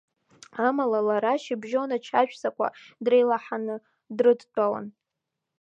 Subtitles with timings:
[0.67, 2.67] Амала лара шьыбжьон ачашә сақәа
[3.03, 3.75] дреилаҳаны
[4.17, 4.87] дрыдтәалан.